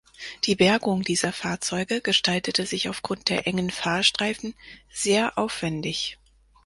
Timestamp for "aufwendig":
5.37-6.17